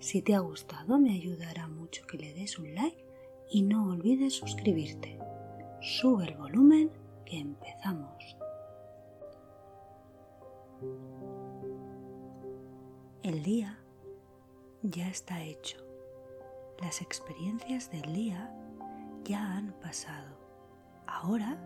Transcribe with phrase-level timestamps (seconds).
[0.00, 3.04] Si te ha gustado me ayudará mucho que le des un like
[3.50, 5.18] y no olvides suscribirte.
[5.80, 6.90] Sube el volumen
[7.24, 8.36] que empezamos.
[13.24, 13.78] El día
[14.82, 15.78] ya está hecho.
[16.80, 18.54] Las experiencias del día
[19.24, 20.38] ya han pasado.
[21.06, 21.58] Ahora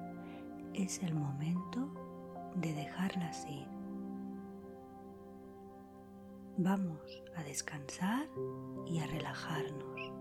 [0.73, 1.91] es el momento
[2.56, 3.81] de dejarlas ir.
[6.58, 8.28] Vamos a descansar
[8.86, 10.12] y a relajarnos.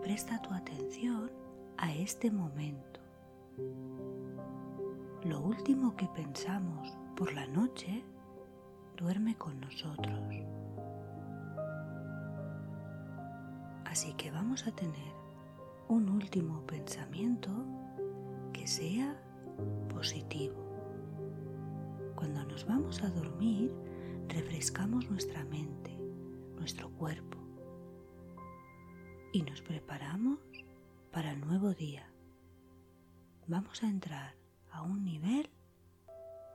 [0.00, 1.28] Presta tu atención
[1.76, 3.00] a este momento.
[5.24, 8.04] Lo último que pensamos por la noche
[8.96, 10.20] duerme con nosotros.
[13.86, 15.12] Así que vamos a tener
[15.88, 17.50] un último pensamiento
[18.52, 19.20] que sea
[19.92, 20.54] positivo.
[22.14, 23.72] Cuando nos vamos a dormir,
[24.28, 25.96] refrescamos nuestra mente,
[26.56, 27.38] nuestro cuerpo
[29.32, 30.38] y nos preparamos
[31.10, 32.08] para el nuevo día.
[33.46, 34.36] Vamos a entrar
[34.70, 35.50] a un nivel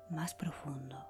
[0.09, 1.05] más profundo.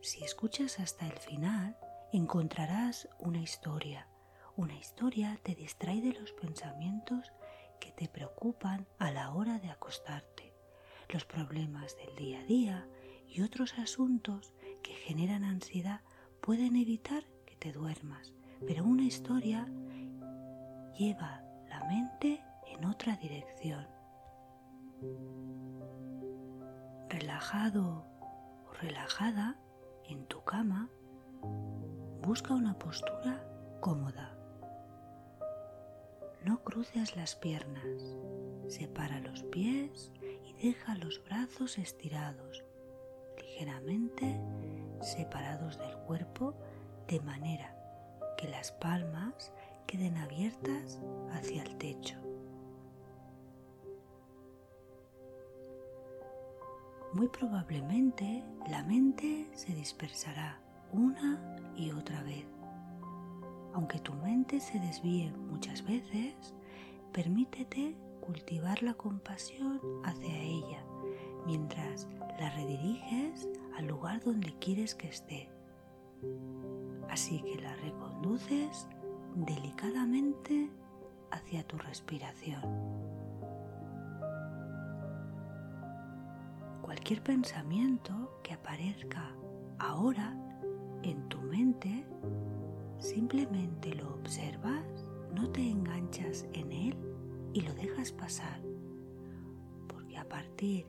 [0.00, 1.76] Si escuchas hasta el final,
[2.12, 4.08] encontrarás una historia.
[4.56, 7.32] Una historia te distrae de los pensamientos
[7.80, 10.54] que te preocupan a la hora de acostarte
[11.08, 12.88] los problemas del día a día
[13.28, 14.52] y otros asuntos
[14.82, 16.00] que generan ansiedad
[16.40, 18.32] pueden evitar que te duermas,
[18.66, 19.68] pero una historia
[20.98, 23.86] lleva la mente en otra dirección.
[27.08, 28.06] Relajado
[28.66, 29.56] o relajada
[30.04, 30.88] en tu cama,
[32.22, 33.44] busca una postura
[33.80, 34.34] cómoda.
[36.44, 38.16] No cruces las piernas,
[38.68, 40.12] separa los pies
[40.62, 42.64] deja los brazos estirados,
[43.58, 44.40] ligeramente
[45.00, 46.54] separados del cuerpo
[47.08, 47.74] de manera
[48.36, 49.52] que las palmas
[49.86, 51.00] queden abiertas
[51.32, 52.16] hacia el techo.
[57.14, 60.60] Muy probablemente la mente se dispersará
[60.92, 62.46] una y otra vez.
[63.74, 66.54] Aunque tu mente se desvíe muchas veces,
[67.12, 70.84] permítete cultivar la compasión hacia ella
[71.46, 72.06] mientras
[72.38, 75.50] la rediriges al lugar donde quieres que esté.
[77.08, 78.86] Así que la reconduces
[79.34, 80.70] delicadamente
[81.30, 82.62] hacia tu respiración.
[86.82, 89.34] Cualquier pensamiento que aparezca
[89.78, 90.36] ahora
[91.02, 92.04] en tu mente,
[92.98, 96.96] simplemente lo observas, no te enganchas en él
[97.52, 98.60] y lo dejas pasar,
[99.86, 100.86] porque a partir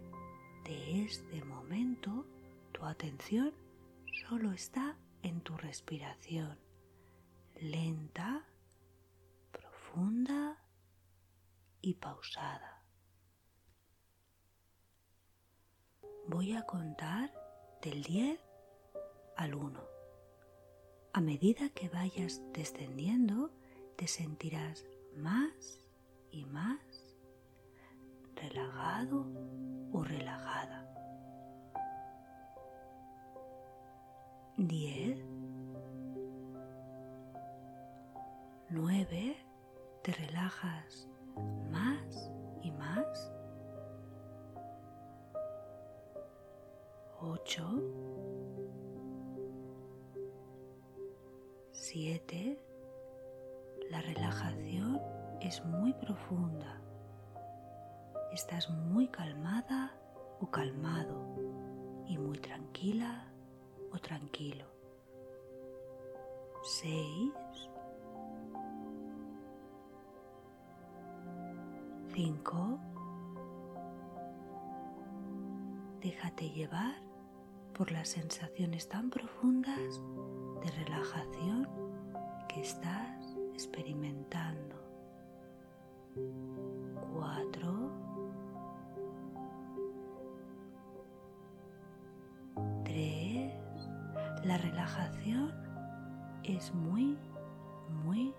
[0.70, 2.28] de este momento
[2.72, 3.52] tu atención
[4.28, 6.60] solo está en tu respiración,
[7.60, 8.46] lenta,
[9.52, 10.64] profunda
[11.82, 12.84] y pausada.
[16.28, 17.34] Voy a contar
[17.82, 18.40] del 10
[19.38, 19.84] al 1.
[21.14, 23.50] A medida que vayas descendiendo,
[23.96, 24.86] te sentirás
[25.18, 25.82] más
[26.30, 27.18] y más
[28.36, 29.26] relajado
[29.92, 30.86] o relajada.
[34.58, 35.18] 10,
[38.70, 39.38] 9,
[40.04, 41.08] te relajas
[41.72, 42.30] más
[42.62, 43.32] y más.
[47.22, 47.64] 8,
[51.72, 52.60] 7,
[53.90, 55.02] la relajación
[55.42, 56.79] es muy profunda
[58.32, 59.94] estás muy calmada
[60.40, 61.36] o calmado
[62.08, 63.26] y muy tranquila
[63.92, 64.66] o tranquilo.
[66.64, 67.32] 6,
[72.14, 72.80] 5,
[76.02, 76.96] déjate llevar
[77.74, 80.02] por las sensaciones tan profundas
[80.64, 81.68] de relajación
[82.50, 84.76] que estás experimentando.
[87.14, 87.99] 4,
[94.50, 95.54] La relajación
[96.44, 97.16] es muy
[98.04, 98.34] muy,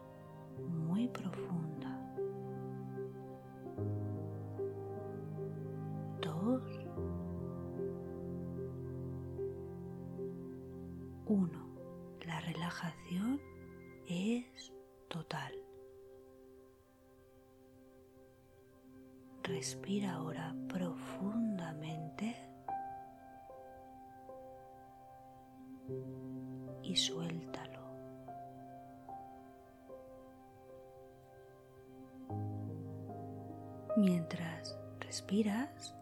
[0.69, 1.89] muy profunda.
[6.21, 6.63] Dos.
[11.27, 11.77] Uno.
[12.27, 13.41] La relajación
[14.09, 14.73] es
[15.07, 15.53] total.
[19.45, 20.57] Respira ahora
[34.01, 35.95] Mientras respiras,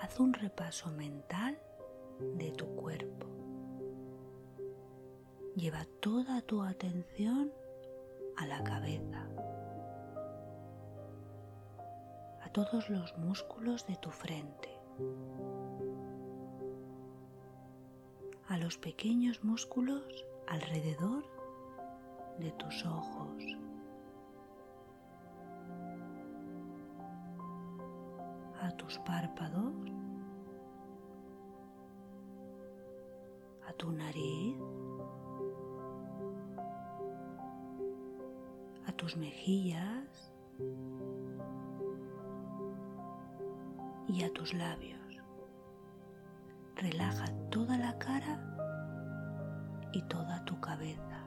[0.00, 1.58] haz un repaso mental
[2.36, 3.26] de tu cuerpo.
[5.56, 7.52] Lleva toda tu atención
[8.36, 9.26] a la cabeza,
[12.40, 14.70] a todos los músculos de tu frente,
[18.46, 21.24] a los pequeños músculos alrededor
[22.38, 23.42] de tus ojos.
[28.70, 29.74] A tus párpados,
[33.66, 34.56] a tu nariz,
[38.86, 40.32] a tus mejillas
[44.06, 45.00] y a tus labios.
[46.76, 48.38] Relaja toda la cara
[49.92, 51.19] y toda tu cabeza.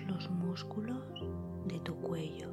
[0.00, 1.04] Los músculos
[1.66, 2.50] de tu cuello.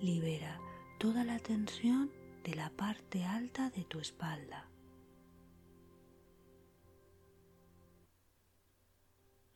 [0.00, 0.60] Libera
[0.98, 2.10] toda la tensión
[2.42, 4.68] de la parte alta de tu espalda.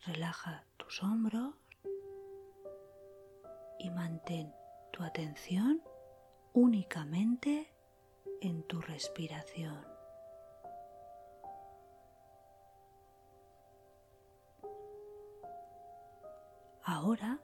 [0.06, 1.54] Relaja tus hombros
[3.78, 4.52] y mantén
[4.92, 5.82] tu atención
[6.52, 7.72] únicamente
[8.40, 9.93] en tu respiración.
[16.86, 17.40] Ahora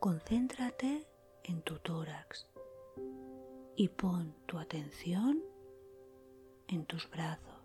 [0.00, 1.06] concéntrate
[1.44, 2.46] en tu tórax
[3.74, 5.42] y pon tu atención
[6.68, 7.64] en tus brazos.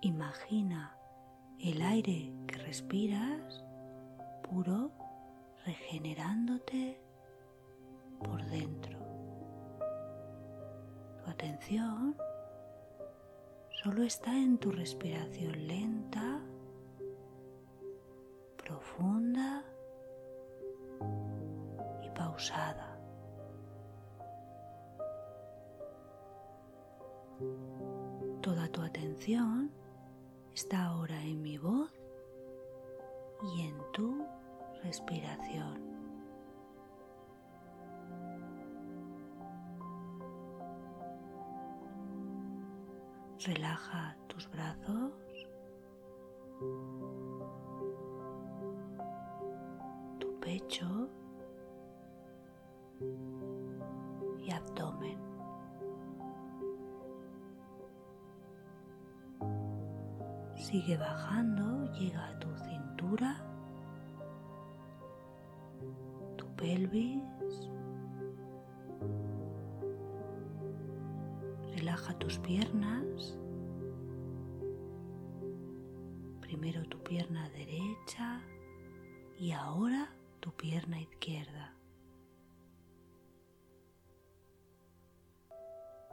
[0.00, 0.96] Imagina
[1.58, 3.62] el aire que respiras
[4.48, 4.92] puro
[5.66, 6.98] regenerándote
[8.24, 8.98] por dentro.
[11.22, 12.16] Tu atención
[13.82, 16.42] solo está en tu respiración lenta,
[18.58, 19.64] profunda
[22.04, 22.98] y pausada.
[28.42, 29.70] Toda tu atención
[30.52, 31.90] está ahora en mi voz
[33.54, 34.26] y en tu
[34.82, 35.69] respiración.
[43.46, 45.12] Relaja tus brazos.
[50.18, 51.08] Tu pecho
[54.44, 55.18] y abdomen.
[60.54, 63.42] Sigue bajando, llega a tu cintura,
[66.36, 67.70] tu pelvis.
[71.74, 73.39] Relaja tus piernas.
[76.60, 78.42] Primero tu pierna derecha
[79.38, 81.74] y ahora tu pierna izquierda.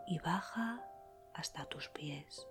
[0.08, 0.82] Y baja
[1.34, 2.48] hasta tus pies.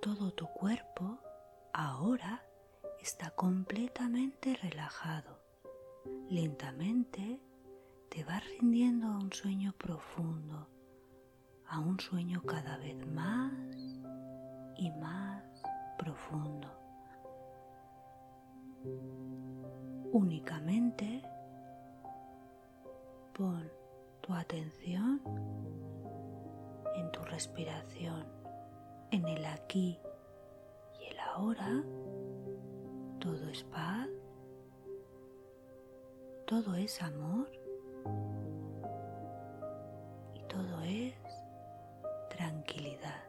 [0.00, 1.18] todo tu cuerpo
[1.72, 2.46] ahora
[3.00, 5.40] está completamente relajado.
[6.30, 7.40] Lentamente
[8.14, 10.68] te vas rindiendo a un sueño profundo,
[11.66, 13.52] a un sueño cada vez más
[14.76, 15.42] y más
[15.98, 16.68] profundo.
[20.12, 21.22] Únicamente
[23.32, 23.68] pon
[24.20, 25.20] tu atención
[26.94, 28.28] en tu respiración
[29.10, 29.98] en el aquí
[31.00, 31.82] y el ahora,
[33.18, 34.08] todo es paz,
[36.46, 37.63] todo es amor
[40.34, 41.14] y todo es
[42.30, 43.24] tranquilidad.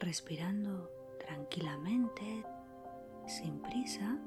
[0.00, 2.44] Respirando tranquilamente,
[3.26, 4.18] sin prisa,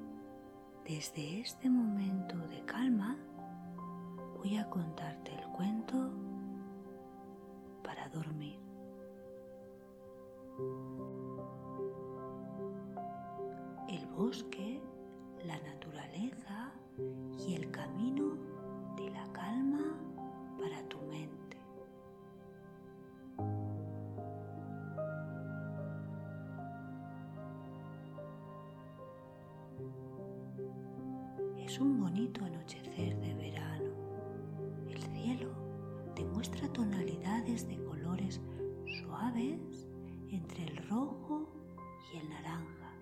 [0.86, 3.18] desde este momento de calma,
[4.38, 6.10] voy a contarte el cuento
[7.84, 8.60] para dormir.
[13.90, 14.82] El bosque,
[15.46, 16.72] la naturaleza
[17.38, 18.36] y el camino
[18.96, 19.96] de la calma
[20.60, 21.58] para tu mente.
[31.58, 33.92] Es un bonito anochecer de verano.
[34.90, 35.50] El cielo
[36.16, 38.42] te muestra tonalidades de colores
[39.02, 39.88] suaves
[40.30, 41.48] entre el rojo
[42.14, 42.94] y el naranja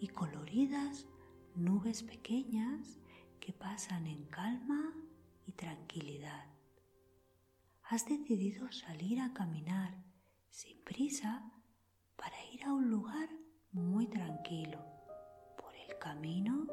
[0.00, 1.06] y coloridas
[1.56, 2.98] nubes pequeñas
[3.40, 4.92] que pasan en calma
[5.46, 6.46] y tranquilidad.
[7.84, 10.02] Has decidido salir a caminar
[10.50, 11.52] sin prisa
[12.16, 13.28] para ir a un lugar
[13.72, 14.78] muy tranquilo
[15.56, 16.66] por el camino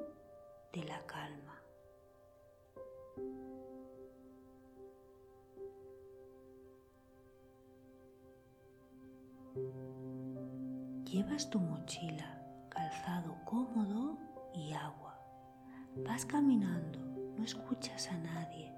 [0.74, 1.62] de la calma.
[11.06, 15.20] Llevas tu mochila, calzado cómodo y agua.
[16.06, 17.00] Vas caminando,
[17.38, 18.72] no escuchas a nadie.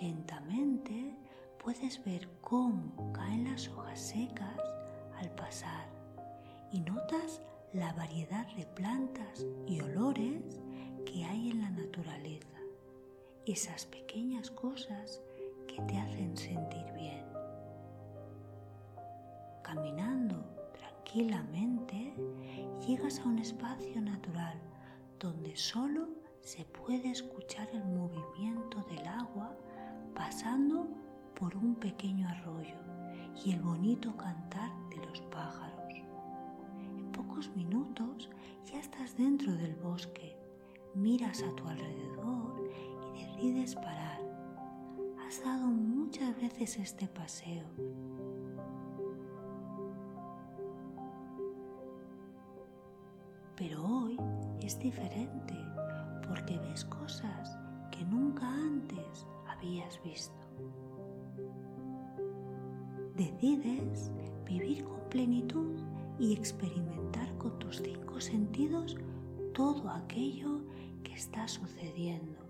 [0.00, 1.16] Lentamente
[1.62, 4.60] puedes ver cómo caen las hojas secas
[5.18, 5.88] al pasar
[6.70, 7.40] y notas
[7.72, 10.60] la variedad de plantas y olores
[11.04, 12.58] que hay en la naturaleza,
[13.46, 15.20] esas pequeñas cosas
[15.66, 17.24] que te hacen sentir bien.
[19.62, 20.44] Caminando
[20.78, 22.14] tranquilamente,
[22.86, 24.60] llegas a un espacio natural
[25.24, 26.08] donde solo
[26.42, 29.56] se puede escuchar el movimiento del agua
[30.14, 30.86] pasando
[31.34, 32.76] por un pequeño arroyo
[33.42, 35.94] y el bonito cantar de los pájaros.
[36.98, 38.28] En pocos minutos
[38.70, 40.36] ya estás dentro del bosque
[40.94, 42.70] miras a tu alrededor
[43.14, 44.20] y decides parar.
[45.26, 47.64] Has dado muchas veces este paseo.
[54.64, 55.54] Es diferente
[56.26, 57.58] porque ves cosas
[57.90, 60.34] que nunca antes habías visto.
[63.14, 64.10] Decides
[64.46, 65.78] vivir con plenitud
[66.18, 68.96] y experimentar con tus cinco sentidos
[69.52, 70.62] todo aquello
[71.02, 72.40] que está sucediendo.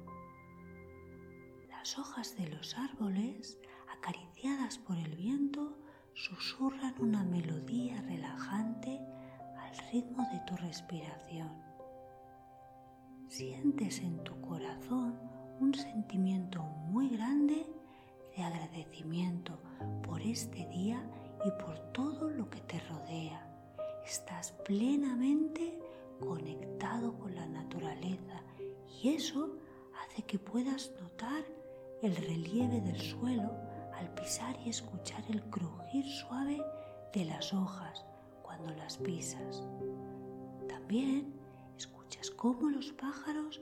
[1.69, 3.59] Las hojas de los árboles,
[3.93, 5.77] acariciadas por el viento,
[6.15, 9.01] susurran una melodía relajante
[9.59, 11.74] al ritmo de tu respiración.
[13.37, 15.19] Sientes en tu corazón
[15.59, 17.67] un sentimiento muy grande
[18.37, 19.59] de agradecimiento
[20.07, 21.05] por este día
[21.45, 23.45] y por todo lo que te rodea.
[24.07, 25.77] Estás plenamente
[26.21, 28.41] conectado con la naturaleza
[29.03, 29.59] y eso
[30.01, 31.45] hace que puedas notar
[32.03, 33.51] el relieve del suelo
[33.97, 36.63] al pisar y escuchar el crujir suave
[37.13, 38.07] de las hojas
[38.45, 39.67] cuando las pisas.
[40.69, 41.34] También
[42.05, 43.61] escuchas cómo los pájaros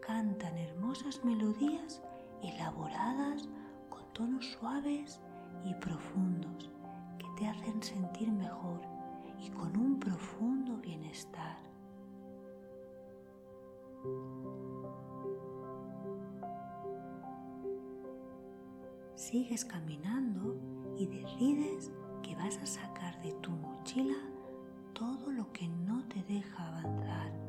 [0.00, 2.02] cantan hermosas melodías
[2.42, 3.48] elaboradas
[3.88, 5.20] con tonos suaves
[5.64, 6.70] y profundos
[7.18, 8.80] que te hacen sentir mejor
[9.38, 11.56] y con un profundo bienestar.
[19.14, 20.56] Sigues caminando
[20.96, 21.90] y decides
[22.22, 24.18] que vas a sacar de tu mochila
[24.92, 27.47] todo lo que no te deja avanzar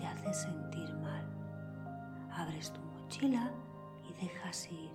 [0.00, 1.24] te hace sentir mal.
[2.32, 3.52] Abres tu mochila
[4.08, 4.90] y dejas ir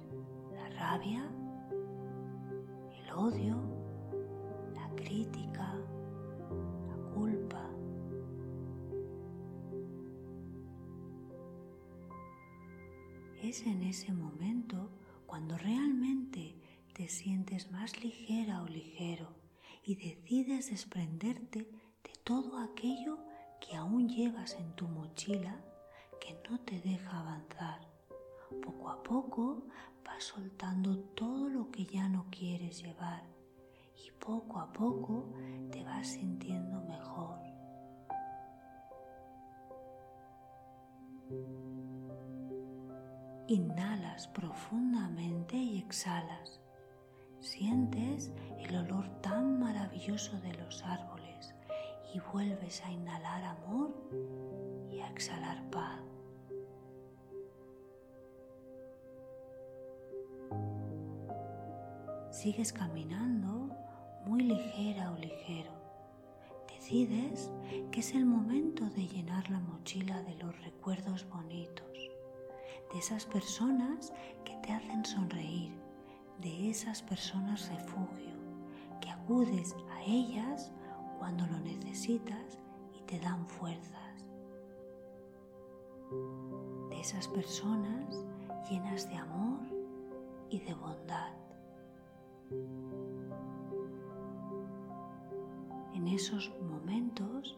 [0.52, 1.24] la rabia,
[1.72, 3.56] el odio,
[4.74, 5.76] la crítica,
[6.88, 7.70] la culpa,
[13.44, 14.90] Es en ese momento
[15.28, 16.56] cuando realmente
[16.94, 19.36] te sientes más ligera o ligero
[19.84, 23.20] y decides desprenderte de todo aquello
[23.66, 25.56] que aún llevas en tu mochila
[26.20, 27.80] que no te deja avanzar.
[28.64, 29.64] Poco a poco
[30.04, 33.24] vas soltando todo lo que ya no quieres llevar
[33.96, 35.34] y poco a poco
[35.72, 37.40] te vas sintiendo mejor.
[43.48, 46.60] Inhalas profundamente y exhalas.
[47.40, 51.25] Sientes el olor tan maravilloso de los árboles
[52.16, 53.94] y vuelves a inhalar amor
[54.90, 56.00] y a exhalar paz.
[62.32, 63.70] Sigues caminando
[64.26, 65.72] muy ligera o ligero.
[66.70, 67.52] Decides
[67.92, 71.86] que es el momento de llenar la mochila de los recuerdos bonitos
[72.94, 74.14] de esas personas
[74.46, 75.74] que te hacen sonreír,
[76.40, 78.36] de esas personas refugio,
[79.02, 80.72] que acudes a ellas
[81.26, 82.60] cuando lo necesitas
[82.94, 84.28] y te dan fuerzas.
[86.88, 88.24] De esas personas
[88.70, 89.60] llenas de amor
[90.52, 91.34] y de bondad.
[95.96, 97.58] En esos momentos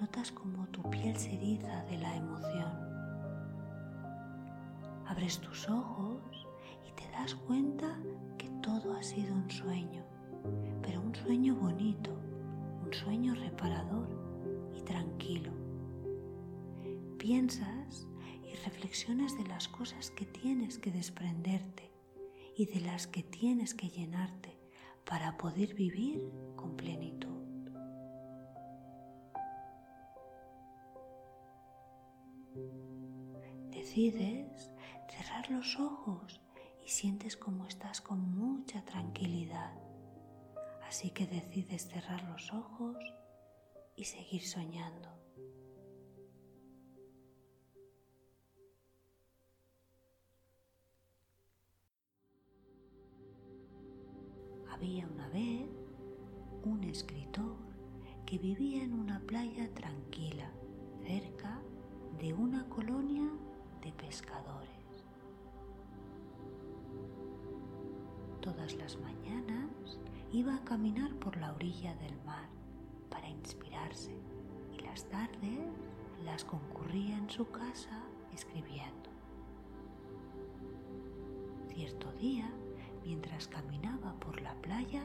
[0.00, 2.72] notas como tu piel se eriza de la emoción.
[5.08, 6.46] Abres tus ojos
[6.88, 7.98] y te das cuenta
[8.38, 10.04] que todo ha sido un sueño,
[10.82, 12.16] pero un sueño bonito,
[12.88, 14.08] un sueño reparador
[14.74, 15.52] y tranquilo.
[17.18, 18.06] Piensas
[18.42, 21.92] y reflexionas de las cosas que tienes que desprenderte
[22.56, 24.58] y de las que tienes que llenarte
[25.04, 27.44] para poder vivir con plenitud.
[33.70, 34.72] Decides
[35.10, 36.40] cerrar los ojos
[36.82, 39.87] y sientes como estás con mucha tranquilidad.
[40.88, 42.96] Así que decides cerrar los ojos
[43.94, 45.10] y seguir soñando.
[54.70, 55.68] Había una vez
[56.64, 57.58] un escritor
[58.24, 60.50] que vivía en una playa tranquila,
[61.06, 61.60] cerca
[62.18, 63.28] de una colonia
[63.82, 64.77] de pescadores.
[68.48, 69.98] Todas las mañanas
[70.32, 72.48] iba a caminar por la orilla del mar
[73.10, 74.16] para inspirarse
[74.72, 75.68] y las tardes
[76.24, 78.02] las concurría en su casa
[78.32, 79.10] escribiendo.
[81.68, 82.50] Cierto día,
[83.04, 85.04] mientras caminaba por la playa,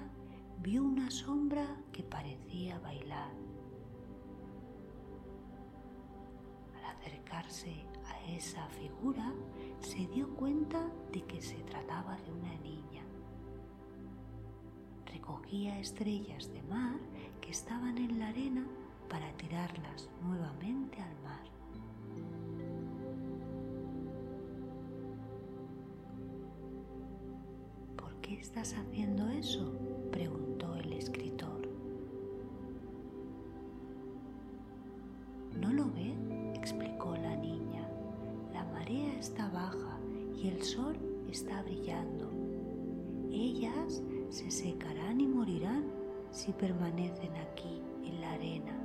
[0.61, 3.33] vio una sombra que parecía bailar.
[6.77, 9.33] Al acercarse a esa figura,
[9.81, 13.02] se dio cuenta de que se trataba de una niña
[15.23, 16.99] recogía estrellas de mar
[17.39, 18.65] que estaban en la arena
[19.09, 21.45] para tirarlas nuevamente al mar.
[27.95, 29.71] ¿Por qué estás haciendo eso?
[30.11, 31.69] preguntó el escritor.
[35.57, 36.13] ¿No lo ve?
[36.53, 37.87] explicó la niña.
[38.51, 39.97] La marea está baja
[40.35, 40.97] y el sol
[41.29, 42.29] está brillando.
[43.31, 45.83] Ellas se secarán y morirán
[46.31, 48.75] si permanecen aquí en la arena.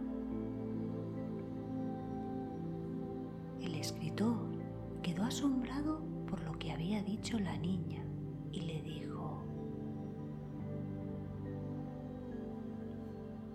[3.63, 4.47] El escritor
[5.03, 8.05] quedó asombrado por lo que había dicho la niña
[8.53, 9.43] y le dijo,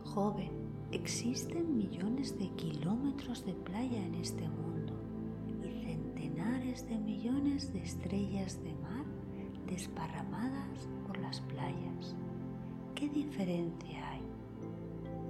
[0.04, 0.50] Joven,
[0.92, 4.94] existen millones de kilómetros de playa en este mundo
[5.48, 9.06] y centenares de millones de estrellas de mar
[9.68, 10.90] desparramadas
[11.24, 12.16] las playas.
[12.94, 14.22] ¿Qué diferencia hay?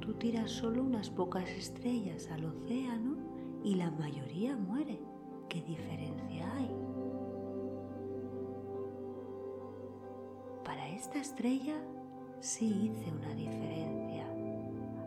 [0.02, 3.16] Tú tiras solo unas pocas estrellas al océano
[3.64, 5.00] y la mayoría muere.
[5.48, 6.70] ¿Qué diferencia hay?
[10.66, 11.76] Para esta estrella
[12.42, 14.26] sí hice una diferencia.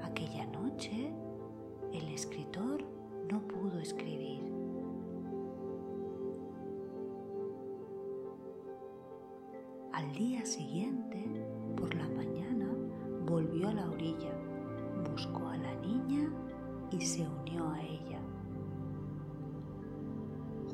[0.03, 1.12] Aquella noche
[1.92, 2.83] el escritor
[3.31, 4.55] no pudo escribir
[9.96, 11.24] Al día siguiente,
[11.74, 12.68] por la mañana,
[13.24, 14.30] volvió a la orilla,
[15.11, 16.30] buscó a la niña
[16.90, 18.20] y se unió a ella.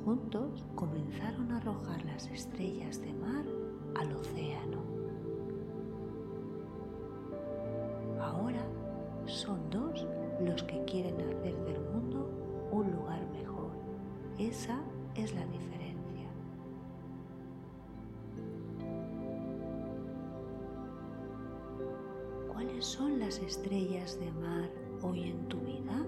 [0.04, 3.44] Juntos comenzaron a arrojar las estrellas de mar
[3.94, 4.82] al océano.
[8.20, 8.66] Ahora
[9.26, 10.04] son dos
[10.40, 12.28] los que quieren hacer del mundo
[12.72, 13.70] un lugar mejor.
[14.36, 14.80] Esa
[15.14, 15.81] es la diferencia.
[22.82, 24.68] Son las estrellas de mar
[25.02, 26.04] hoy en tu vida?